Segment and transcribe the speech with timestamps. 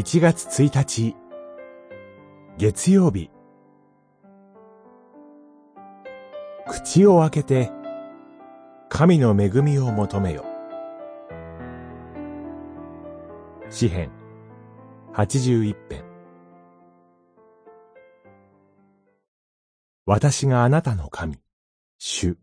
[0.00, 1.14] 1月1日、
[2.56, 3.28] 月曜日。
[6.66, 7.70] 口を開けて、
[8.88, 10.46] 神の恵みを求めよ。
[13.68, 14.10] 詩編
[15.12, 16.04] 81編。
[20.06, 21.36] 私があなたの神、
[21.98, 22.38] 主。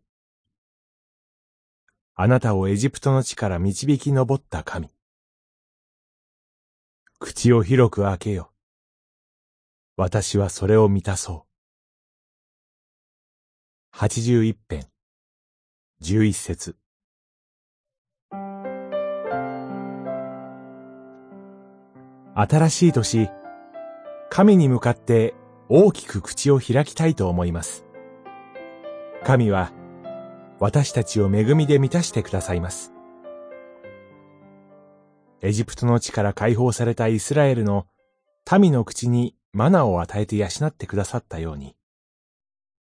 [2.13, 4.91] あなたをエジプトの地から導き上った神。
[7.19, 8.51] 口を広く開けよ。
[9.95, 11.47] 私はそれを満たそう。
[13.91, 14.85] 八十一編、
[15.99, 16.75] 十一節。
[22.35, 23.31] 新しい年、
[24.29, 25.33] 神に向かって
[25.69, 27.83] 大きく口を開きたいと思います。
[29.23, 29.71] 神は
[30.59, 32.93] 私たちを恵みで満たしてくださいます。
[35.41, 37.85] エジプトの地から解放されたイスラエルの
[38.59, 41.75] 民の口にマナを与えて養ってくださったように、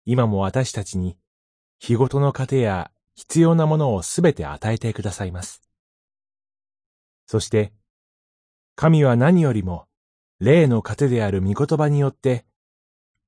[0.06, 1.18] 今も私たちに
[1.80, 5.62] 日ごとの糧や必要なものをすべて与えてくださいます。
[7.28, 7.74] そして、
[8.76, 9.86] 神は何よりも
[10.40, 12.46] 霊の糧である御言葉によって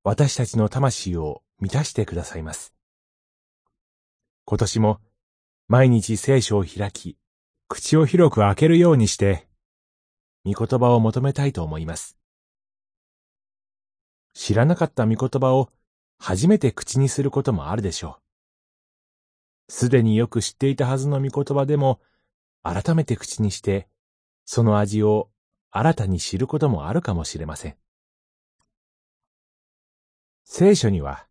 [0.03, 2.73] 私たちの魂を満たしてくださいます。
[4.45, 4.99] 今年も
[5.67, 7.17] 毎日聖書を開き、
[7.73, 9.47] 口を広く開けるようにして、
[10.45, 12.19] 御言葉を求めたいと思います。
[14.35, 15.71] 知らなかった御言葉を
[16.19, 18.19] 初めて口にすることもあるでしょ
[19.69, 19.71] う。
[19.73, 21.99] すでによく知っていたはずの御言葉でも、
[22.61, 23.87] 改めて口にして、
[24.45, 25.31] その味を
[25.71, 27.75] 新たに知ることもあるかもしれません。
[30.43, 31.25] 聖書には、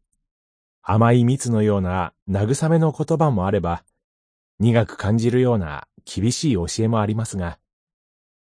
[0.82, 3.84] 甘い蜜のような慰めの言葉もあれば、
[4.58, 7.58] 苦く感じるような厳しい教えもありますが、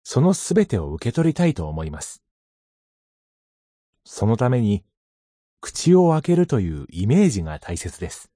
[0.03, 2.23] そのすべてを受け取りたいと思います。
[4.03, 4.83] そのために、
[5.61, 8.31] 口を開けるというイメージが大切です。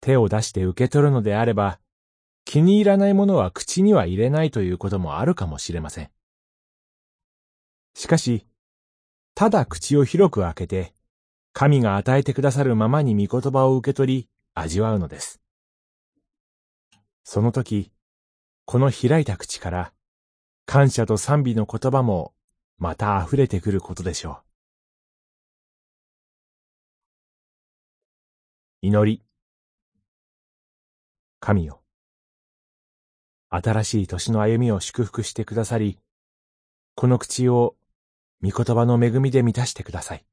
[0.00, 1.78] 手を出して受け取るのであれば、
[2.44, 6.10] 気に入らないものは口には入れないということもあるかもしれません。
[7.94, 8.46] しかし、
[9.34, 10.94] ただ口を広く開けて、
[11.52, 15.40] 神が与えてくださるままに御言葉を受け取り、味わうのです。
[17.32, 17.92] その時、
[18.64, 19.92] この開いた口から、
[20.66, 22.34] 感謝と賛美の言葉も
[22.76, 24.42] また溢れてくることでしょ
[28.82, 28.88] う。
[28.88, 29.22] 祈り。
[31.38, 31.82] 神よ。
[33.48, 36.00] 新しい年の歩みを祝福してくださり、
[36.96, 37.76] この口を
[38.42, 40.24] 御言葉の恵みで満たしてください。